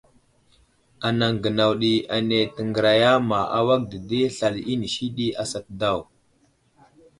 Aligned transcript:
Anaŋ 1.07 1.33
gənaw 1.43 1.73
ɗi 1.81 1.91
ane 2.15 2.37
təŋgəriya 2.55 3.11
ma 3.29 3.39
awak 3.57 3.81
dedi 3.91 4.19
slal 4.35 4.57
inisi 4.71 5.05
ɗi 5.15 5.25
asat 5.41 5.65
daw. 5.79 5.99